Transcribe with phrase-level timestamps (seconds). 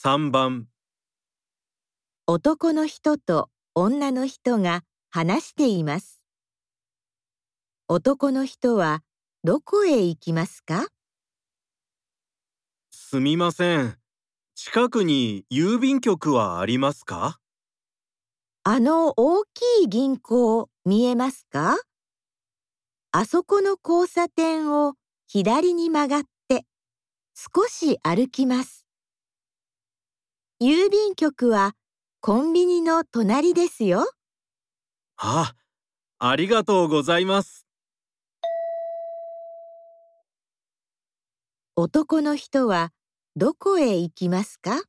[0.00, 0.68] 3番
[2.28, 6.22] 男の人と女の人が話しています。
[7.88, 9.02] 男の人は
[9.42, 10.86] どこへ行きますか？
[12.92, 13.98] すみません。
[14.54, 17.40] 近くに郵便局はありますか？
[18.62, 21.76] あの大きい銀行見えますか？
[23.10, 24.94] あそこの交差点を
[25.26, 26.66] 左に曲がって
[27.34, 28.77] 少し歩きます。
[30.60, 31.74] 郵便局は
[32.20, 34.04] コンビニの隣ですよ。
[35.16, 35.54] あ、
[36.18, 37.64] ありがとうございます。
[41.76, 42.90] 男の人は
[43.36, 44.82] どこへ行きますか？